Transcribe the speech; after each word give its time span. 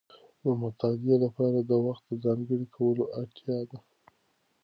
د 0.43 0.45
مطالعې 0.61 1.15
لپاره 1.25 1.59
د 1.61 1.71
وخت 1.87 2.05
ځانګړی 2.23 2.67
کولو 2.75 3.03
اړتیا 3.19 3.59
ده. 3.69 3.79